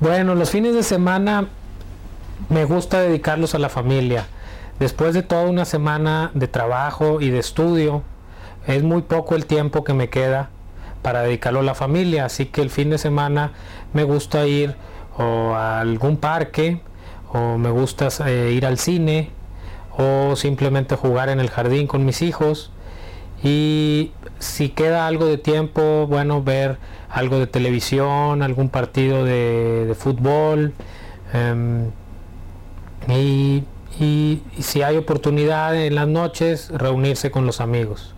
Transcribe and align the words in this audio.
Bueno, 0.00 0.36
los 0.36 0.50
fines 0.50 0.74
de 0.74 0.84
semana 0.84 1.48
me 2.50 2.64
gusta 2.64 3.00
dedicarlos 3.00 3.56
a 3.56 3.58
la 3.58 3.68
familia. 3.68 4.28
Después 4.78 5.12
de 5.12 5.24
toda 5.24 5.42
una 5.50 5.64
semana 5.64 6.30
de 6.34 6.46
trabajo 6.46 7.20
y 7.20 7.30
de 7.30 7.40
estudio, 7.40 8.04
es 8.68 8.84
muy 8.84 9.02
poco 9.02 9.34
el 9.34 9.46
tiempo 9.46 9.82
que 9.82 9.94
me 9.94 10.08
queda 10.08 10.50
para 11.02 11.22
dedicarlo 11.22 11.58
a 11.58 11.62
la 11.64 11.74
familia, 11.74 12.26
así 12.26 12.46
que 12.46 12.62
el 12.62 12.70
fin 12.70 12.90
de 12.90 12.98
semana 12.98 13.50
me 13.92 14.04
gusta 14.04 14.46
ir 14.46 14.76
o 15.16 15.54
a 15.56 15.80
algún 15.80 16.16
parque 16.16 16.80
o 17.32 17.58
me 17.58 17.70
gusta 17.70 18.06
eh, 18.24 18.52
ir 18.54 18.66
al 18.66 18.78
cine 18.78 19.30
o 19.96 20.36
simplemente 20.36 20.94
jugar 20.94 21.28
en 21.28 21.40
el 21.40 21.50
jardín 21.50 21.88
con 21.88 22.04
mis 22.04 22.22
hijos 22.22 22.70
y 23.42 24.12
si 24.38 24.70
queda 24.70 25.06
algo 25.06 25.26
de 25.26 25.38
tiempo, 25.38 26.06
bueno, 26.06 26.42
ver 26.42 26.78
algo 27.08 27.38
de 27.38 27.46
televisión, 27.46 28.42
algún 28.42 28.68
partido 28.68 29.24
de, 29.24 29.94
fútbol 29.98 30.74
em, 31.32 31.90
y, 33.08 33.64
y 33.98 34.42
si 34.58 34.82
hay 34.82 34.96
oportunidad 34.96 35.76
en 35.76 35.94
las 35.94 36.08
noches, 36.08 36.70
reunirse 36.70 37.30
con 37.30 37.46
los 37.46 37.60
amigos. 37.60 38.14